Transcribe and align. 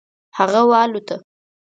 هغه 0.37 0.61
والوته. 0.69 1.17